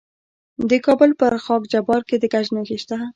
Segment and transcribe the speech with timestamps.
[0.69, 2.97] د کابل په خاک جبار کې د ګچ نښې شته.